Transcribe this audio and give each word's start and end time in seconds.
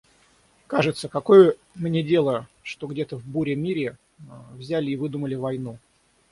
Кажется– 0.65 1.07
какое 1.09 1.57
мне 1.75 2.01
дело, 2.01 2.47
что 2.63 2.87
где-то 2.87 3.17
в 3.17 3.23
буре-мире 3.23 3.99
взяли 4.55 4.89
и 4.89 4.95
выдумали 4.95 5.35
войну? 5.35 5.77